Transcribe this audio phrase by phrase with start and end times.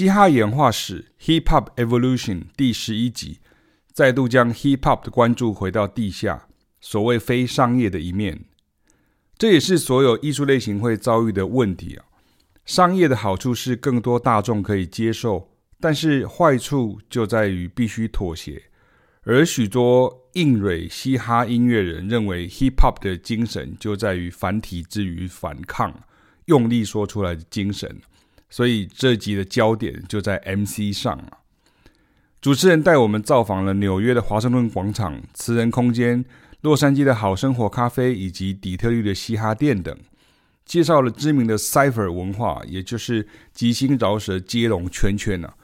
[0.00, 3.40] 嘻哈演化史 （Hip Hop Evolution） 第十一集，
[3.92, 6.48] 再度将 Hip Hop 的关注回到地下，
[6.80, 8.46] 所谓非商业的一面。
[9.36, 12.06] 这也是所有艺术类型会遭遇的问题啊。
[12.64, 18.70] 商业的好处是更多大众可以接受，但是坏处就在于必须妥协。
[19.24, 26.04] 而许多硬蕊嘻哈音乐人认为，Hip Hop 的精神就在于反体制与反抗，
[26.46, 28.00] 用力说出来的精神。
[28.50, 31.38] 所以这集的焦点就在 MC 上啊。
[32.40, 36.24] 主持人带我们造访了纽约的华盛顿广场、词人空间、
[36.62, 39.94] 洛杉矶的好生活咖啡以及底特律的嘻哈店等，
[40.64, 45.54] 介绍了知名的 Cypher 文化，也就是即兴饶舌接龙圈圈啊。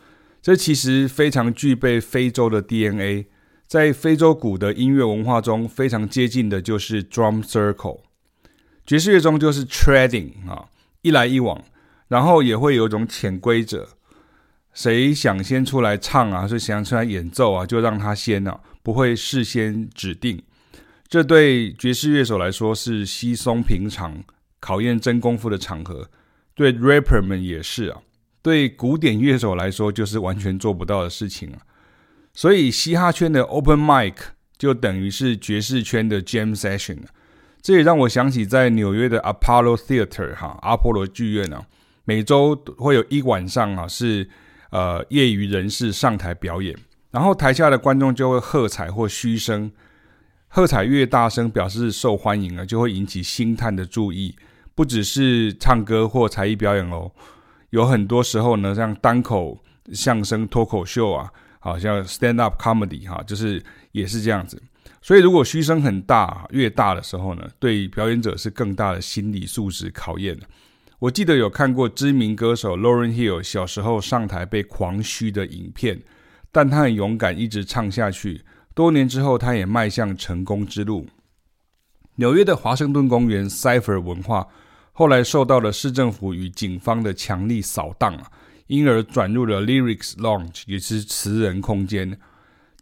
[0.43, 3.27] 这其实非常具备非洲的 DNA，
[3.66, 8.01] 在非洲鼓的音乐文化中非常接近的就是 Drum Circle。
[8.87, 10.66] 爵士乐中就是 Trading 啊，
[11.01, 11.65] 一来一往。
[12.09, 13.88] 然后也会有一种潜规则，
[14.73, 20.43] 谁想先出来唱啊，是想出来演奏啊，就让他先啊，不会事先指定。
[21.09, 24.24] 这对爵士乐手来说是稀松平常、
[24.60, 26.09] 考验真功夫的场合，
[26.54, 28.01] 对 rapper 们也是啊。
[28.43, 31.59] 对古典乐手来说，就是完全做不到的事情啊。
[32.32, 34.15] 所以嘻哈圈的 open mic
[34.59, 37.09] 就等于是爵士圈的 jam session 啊。
[37.60, 41.66] 这也让我想起在纽约的 Apollo Theater 哈，阿波罗剧院啊。
[42.07, 44.29] 每周会有一晚上啊，是
[44.71, 46.74] 呃业余人士上台表演，
[47.10, 49.71] 然后台下的观众就会喝彩或嘘声，
[50.46, 54.37] 喝彩越大声，表示受欢迎啊，就会引起星探的注意。
[54.76, 57.10] 不只是唱歌或才艺表演哦，
[57.71, 59.59] 有很多时候呢，像单口
[59.93, 63.60] 相声、脱口秀啊，好像 stand up comedy 哈，就是
[63.91, 64.62] 也是这样子。
[65.03, 70.38] 所以如果嘘声很大，越大的时候呢，对表演者是更大的心理素质考验。
[70.99, 76.00] 我记得有看过知名歌手 Lauren Hill 小时候上台被狂嘘的影片，
[76.50, 78.41] 但他很勇敢，一直唱下去。
[78.75, 81.06] 多年之后，他也迈向成功之路。
[82.15, 84.48] 纽约的华盛顿公园 Cypher 文化
[84.93, 88.32] 后来受到了市政府与警方的强力扫荡啊，
[88.66, 92.19] 因而转入了 Lyrics Lounge，也是词人空间。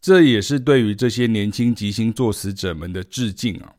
[0.00, 3.72] 这也是对于这些年轻即兴作词者们的致敬啊。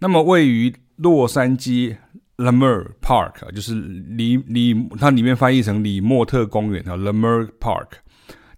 [0.00, 1.98] 那么，位于洛杉矶。
[2.36, 6.96] Lemer Park 就是里里，它里面翻译成里莫特公园啊。
[6.96, 7.88] Leimert Park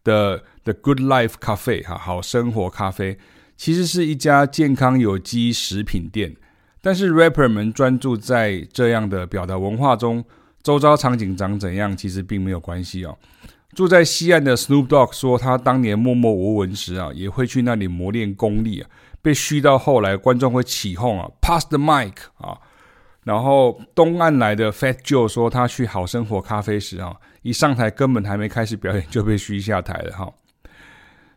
[0.03, 3.19] 的 The Good Life Cafe 哈，好生活咖啡，
[3.57, 6.35] 其实是一家健康有机食品店。
[6.81, 10.25] 但是 rapper 们专注在这样的表达文化中，
[10.63, 13.19] 周遭场景长怎样，其实并没有关系哦。
[13.75, 18.89] 住在西岸的 Snoop Dogg 说，他当年默默无闻时啊，也会去那里磨练功力啊。
[19.21, 22.57] 被嘘到后来，观众会起哄啊，Pass the mic 啊。
[23.27, 30.33] 然后东岸来的 Fat Joe 说，他去好生活咖啡时啊，一上台根本还没开始表演就被嘘下台了哈。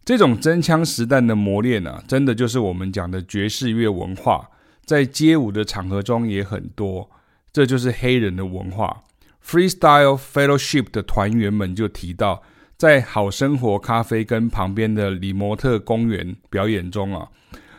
[0.06, 4.48] 这种真枪实弹的磨练啊，真的就是我们讲的爵士乐文化，
[4.86, 7.10] 在街舞的场合中也很多。
[7.52, 9.02] 这就是黑人的文化。
[9.44, 12.44] Freestyle Fellowship 的团员们就提到，
[12.78, 17.28] 在好生活咖啡跟旁边的里莫特公园表演中啊，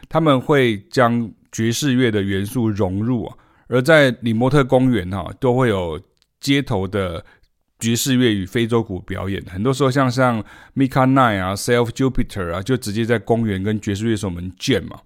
[0.09, 3.37] 他们会将爵士乐的元素融入啊。
[3.70, 6.00] 而在里莫特公园哈，都会有
[6.41, 7.25] 街头的
[7.78, 9.41] 爵士乐与非洲鼓表演。
[9.48, 10.42] 很多时候像像
[10.75, 14.98] Mika Nine 啊、Self Jupiter 啊，就直接在公园跟爵士乐手们见嘛。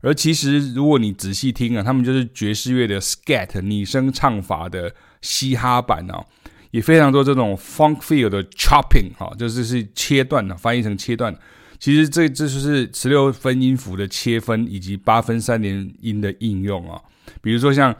[0.00, 6.24] 而其实如果你仔细听啊，他们就是爵士乐的 Scat 拟声唱法的嘻哈版啊，
[6.70, 11.36] 也非常多这种 Funk Feel 的 Chopping 哈，就是是切断的，翻译成切断。
[11.78, 17.00] 其实这这就是十六分音符的切分以及八分三连音的应用啊。
[17.42, 17.94] 比如说像，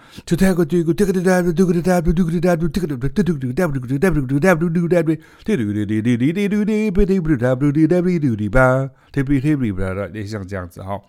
[10.26, 11.00] 像这样子哈。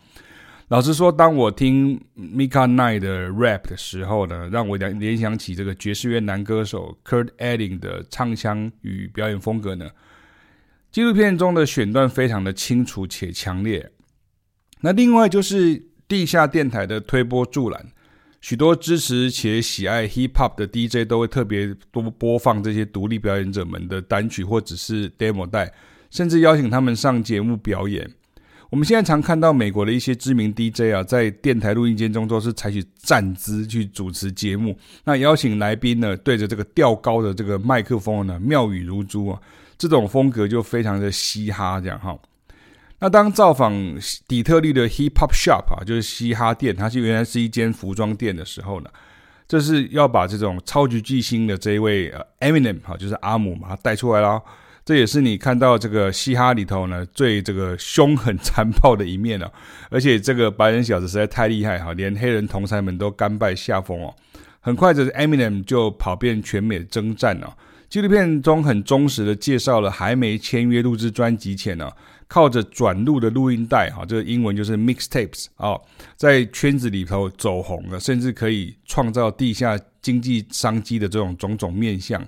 [0.70, 9.88] 老实说，当我听 Mika Nine 的 rap 的时候呢，让我联联想起这个爵士乐男歌手 Kurt Elling 的唱腔与表演风格呢。
[10.92, 13.92] 纪录片中的选段非常的清楚且强烈。
[14.82, 17.92] 那另外就是地下电台的推波助澜。
[18.40, 25.74] 许多支持且喜爱 hip hop 的 DJ 都会特别多播放这些独立表演者们的单曲或者是 demo 带，
[26.12, 28.10] 甚至邀请他们上节目表演。
[28.70, 39.42] 我们现在常看到美国的一些知名 DJ 啊，在电台录音间中都是采取站姿去主持节目，那邀请来宾呢，对着这个吊高的这个麦克风呢，妙语如珠啊，
[39.78, 42.18] 这种风格就非常的嘻哈，这样哈。
[43.00, 43.72] 那当造访
[44.28, 48.90] 底特律的 Hip Hop Shop 啊，就是嘻哈店，它是原来是一间服装店的时候呢，
[49.48, 54.42] 这是要把这种超级巨星的这一位呃 Eminem 哈，就是阿姆嘛，带出来啦。
[54.84, 59.52] 这也是你看到这个嘻哈里头呢最这个凶狠残暴的一面了。
[59.90, 64.16] 而且这个白人小子实在太厉害哈，连黑人同侪们都甘拜下风哦。
[64.60, 67.56] 很快这 Eminem 就跑遍全美征战了。
[67.90, 71.90] 纪录片中很忠实的介绍了还没签约录制专辑前呢，
[72.28, 75.80] 靠着转录的录音带哈，这个英文就是 mixtapes 啊，
[76.16, 82.26] 在圈子里头走红了，甚至可以创造地下经济商机的这种种种面向。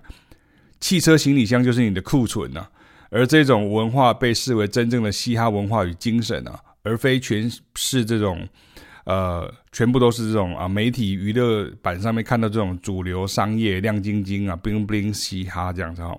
[0.79, 2.65] 汽车行李箱就是你的库存呐，
[3.09, 8.47] 而这种文化被视为真正的嘻哈文化与精神啊，而非全是这种。
[9.09, 16.15] 呃，全部都是这种啊，媒体娱乐版上面看到这种主流商业亮晶晶啊，bling bling 嘻哈这样子哈。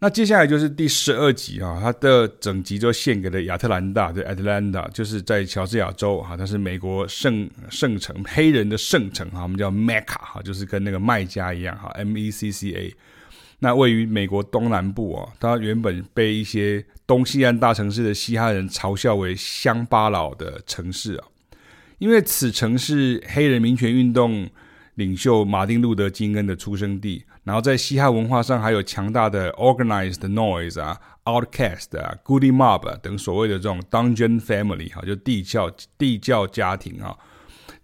[0.00, 12.92] 那接下来就是第十二集啊，它的整集就献给了亚特兰大，对，Atlanta，就是在乔治亚州哈，它是美国圣圣城，黑人的圣城哈，我们叫 Mecca 哈，就是跟那个麦家一样哈，M E C C A。
[13.62, 21.26] 那位于美国东南部啊，它原本被一些东西岸大城市的嘻哈人嘲笑为乡巴佬的城市啊，
[21.98, 24.48] 因为此城是黑人民权运动
[24.94, 37.14] 领袖马丁路德金恩的出生地，然后在嘻哈文化上还有强大的 Organized Noise 啊、，outcast 啊、Goodie Mob 啊等所谓的这种 Dungeon Family 哈，就地窖地窖家庭啊，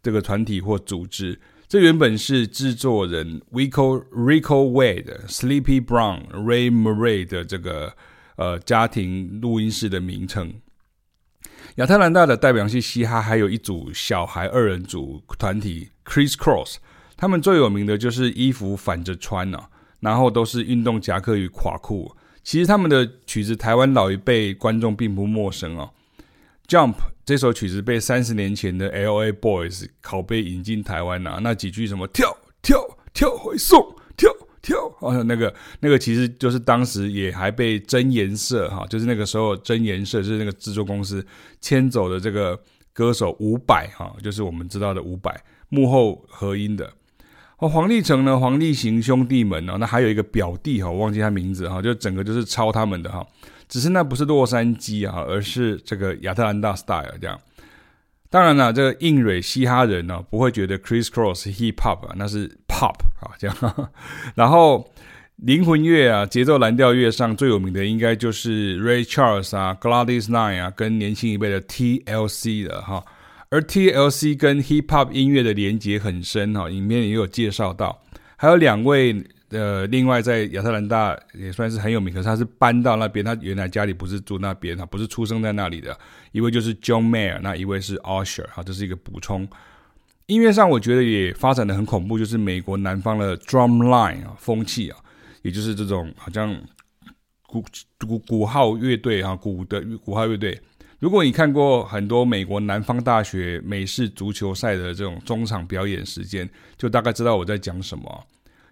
[0.03, 1.39] 这个团体或组织。
[1.69, 7.93] 这原本是制作人 Rico Rico Wade、Sleepy Brown、Ray Murray 的这个
[8.37, 10.55] 呃家庭录音室的名称。
[11.77, 16.77] 亚特兰大的代表性嘻哈还有一组小孩二人组团体 Chris Cross，
[17.17, 19.69] 他们最有名的就是衣服反着穿啊，
[19.99, 22.17] 然后都是运动夹克与垮裤。
[22.45, 25.91] 其实他们的曲子，台湾老一辈观众并不陌生哦。
[26.69, 29.33] Jump 这首曲子被三十年前的 L.A.
[29.33, 32.85] Boys 拷贝引进台湾呐、啊，那几句什么跳跳
[33.15, 33.81] 跳回送
[34.17, 34.29] 跳
[34.61, 41.25] 跳，啊那个那个其实就是当时也还被真颜色哈，就是那个时候真颜色就是那个制作公司
[41.61, 42.61] 牵走的这个
[42.93, 45.33] 歌手伍佰哈，就是我们知道的伍佰
[45.69, 46.93] 幕后合音的。
[47.59, 53.25] 哦，黄立成呢，黄立行兄弟们呢，那还有一个表弟哈，我忘记他名字哈，就整个就是抄他们的哈。
[53.69, 57.39] 只是那不是洛杉矶啊，而是这个亚特兰大 style 这样。
[58.29, 63.91] 当然了，这个硬蕊嘻哈人呢、不会觉得 Kris Kross hip hop 啊，那是 pop 啊这样。
[64.35, 64.93] 然后
[65.37, 73.05] 灵魂乐啊，节奏蓝调乐上最有名的应该就是 Ray Charles 啊，Gladys Knight 啊，跟年轻一辈的 TLC 的哈。
[73.49, 78.03] 而 TLC 跟 hip hop 音乐的连接很深哈，影片也有介绍到，
[78.37, 79.25] 还有两位。
[79.51, 85.97] 呃，另外在亚特兰大也算是很有名，可是他是搬到那边，他原来家里不是住那边，他不是出生在那里的。
[86.33, 89.49] 一位就是 John Mayer，那一位是 Usher，哈，这是一个补充。
[90.27, 94.99] 音乐上我觉得也发展的很恐怖，就是美国南方的 Drumline 啊风气啊，
[95.43, 96.53] 也就是这种好像
[97.47, 97.65] 鼓
[98.05, 100.61] 鼓鼓号乐队啊，鼓的鼓号乐队。
[100.99, 108.27] 如果你看过很多美国南方大学美式足球赛的这种中场表演时间，就大概知道我在讲什么。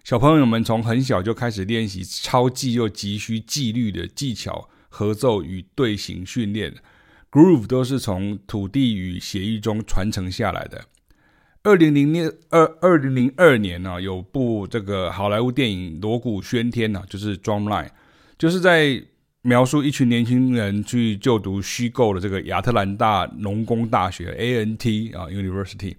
[0.05, 6.71] 小朋友们从很小就开始练习超技又急需纪律的技巧、合奏与队形训练
[7.31, 10.85] ，groove 都是从土地与血液中传承下来的。
[11.63, 17.89] 二零零二二零零二年呢、有部这个好莱坞电影《锣鼓喧天》呐，就是 Drumline，
[18.37, 19.01] 就是在
[19.41, 25.95] 描述一群年轻人去就读虚构的这个亚特兰大农工大学 ANT 啊 University，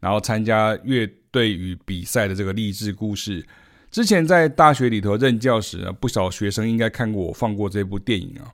[0.00, 1.10] 然后参加乐。
[1.36, 3.44] 对于比赛的这个励志故事，
[3.90, 8.48] 之前在大学里头任教时啊，不少学生应该看过我放过这部电影啊。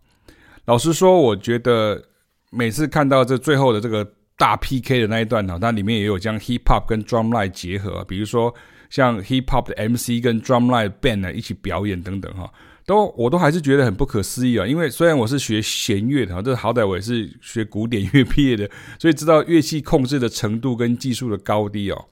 [0.65, 2.03] 老实说，我觉得
[2.51, 4.05] 每次看到这最后的这个
[4.37, 8.53] 大 PK 的那一段哈，它里面也有将 Hip Hop 跟 Drumline 结合，比如说
[8.91, 12.53] 像 Hip Hop 的 MC 跟 Drumline Band 呢一起表演等等哈，
[12.85, 14.67] 都我都还是觉得很不可思议啊。
[14.67, 22.07] 因为虽然我是学弦乐的哈，这好歹我也是学古典乐 毕业的，所以知道乐器控制的程度跟技术的高低哦。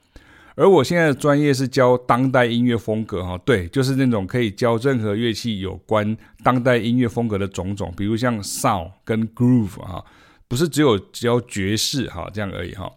[0.60, 6.14] 而我现在的专业是教当代音乐风格，哈，对，就是那种可以教任何乐器有关
[6.44, 10.04] 当代音乐风格的种种，比如像 sound 跟 groove，哈，
[10.48, 12.92] 不是只有教爵士，哈，这样而已，哈。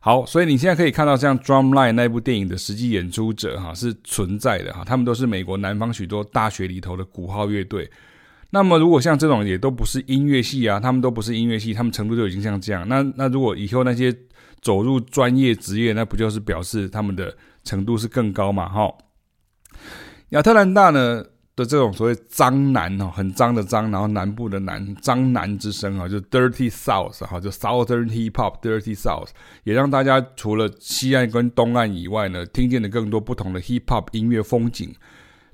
[0.00, 7.88] 好，所以你现在可以看到像 Drumline 那部电影的实际演出者，哈，是存在的，哈，他们都是美国南方许多大学里头的鼓号乐队。
[8.50, 12.88] 那么如果像这种也都不是音乐系啊，他们都不是音乐系，他们程度就已经像这样。
[12.88, 14.12] 那那如果以后那些
[14.64, 18.66] 走入专业职业，那不就是表示他们的程度是更高嘛？
[18.66, 18.92] 哈，
[20.30, 21.22] 亚特兰大呢，
[21.54, 29.28] 的这种所谓脏南哦，很脏的脏，然后南部的南，脏南之声啊，就 Dirty South 哈，就 Southern Hip Hop Dirty South，
[29.64, 34.94] 也让大家除了西岸跟东岸以外呢，听见了更多不同的 Hip Hop 音乐风景。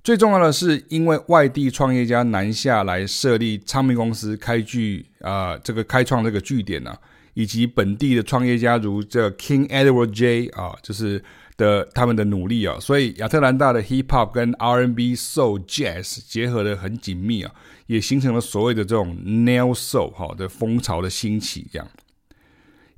[0.02, 6.99] 最重要的是，因为外地创业家南下来设立唱片公司，开据啊、呃，这个开创这个据点呢、啊，
[7.35, 11.23] 以及本地的创业家如这 King Edward J 啊，就是。
[11.61, 17.53] 的他们的努力啊，所以亚特兰大的 Hip Hop 跟 R&B Soul Jazz 结合得很紧密啊，
[17.87, 21.69] 也形成了所谓的这种 Neo Soul 哈的风潮的兴起。
[21.71, 21.87] 这样，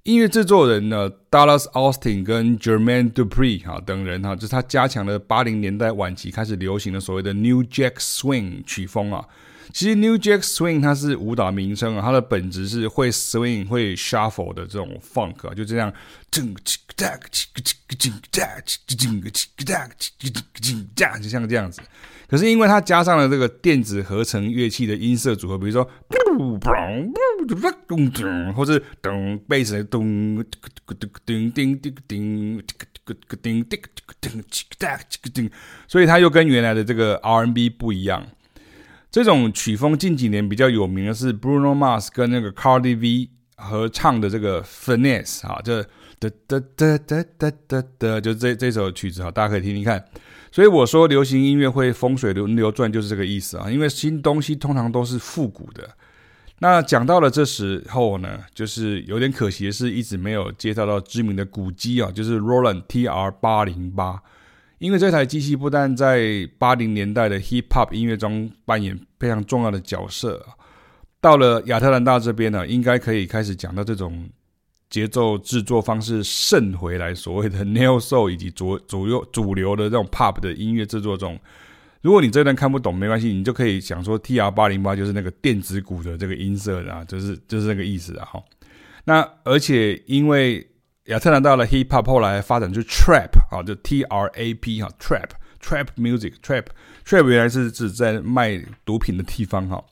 [0.05, 9.25] 音乐制作人呢，Dallas Austin 跟 Jermaine Dupri 哈等人哈，就是他加强了八零年代晚期开始流行的所谓的 New Jack Swing 曲风啊。
[9.73, 15.93] 其实 New Jack Swing 它是舞蹈名称啊，它的本质是会 swing 会 shuffle 的这种 funk 啊，就这样，
[16.31, 16.43] 就
[21.29, 21.81] 像这样子。
[22.29, 25.87] 可是因为它加上了这个电子合成乐器的音色组合，比如说，
[28.55, 30.43] 或是噔贝斯咚
[31.27, 32.63] 叮叮叮叮
[33.43, 33.65] 叮
[35.33, 35.51] 叮，
[35.87, 38.27] 所以它又跟原来的这个 R&B 不一样。
[39.13, 45.83] 这种曲风近几年比较有名的是 Bruno Mars 跟那个 Cardi B 合唱的这个 Finesse 啊，这
[46.19, 50.03] 哒哒哒哒哒哒哒，就这这首曲子哈，大家可以听听看。
[50.51, 55.91] 所以我说流行音乐会风水轮流转就是这个意思啊，因为新东西通常都是复古的。
[56.61, 64.23] 那讲到了这时候呢，就是有点可惜的是，一直没有介绍到知名的古机啊，就是 Roland TR 八零八。
[64.83, 70.45] 因为这台机器不但在八零年代的 Hip Hop 音乐中扮演非常重要的角色，
[71.21, 74.29] 到了亚特兰大这边呢，应该可以开始讲到这种
[74.91, 81.39] 节奏制作方式渗回来，所谓的 Neo Soul 以及左左右主流的这种 Pop 的音乐制作中。
[82.01, 88.43] 如果你这段看不懂没关系，你就可以想说 TR 八零八就是那个电子鼓的这个音色啊，就是就是那个意思啊哈。
[89.05, 90.67] 那而且因为
[91.13, 95.29] 亚特兰大的 Hip Hop 后来发展出 Trap 啊，就 T R A P 哈，Trap
[95.63, 96.65] Trap Music Trap
[97.07, 99.85] Trap 原来是指在卖毒品的地方哈，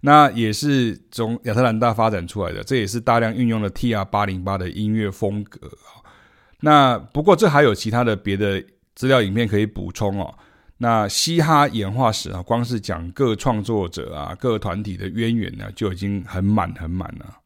[0.00, 5.70] 那也是从亚特兰大发展出来的，这也是大量运用了 T R 八零八的音乐风格。
[6.60, 8.62] 那不过这还有其他的别的
[8.94, 10.34] 资料影片可以补充哦。
[10.78, 17.36] 那嘻哈演化史啊，光是讲各创作者啊、各团体的渊源呢，就已经很满很满了。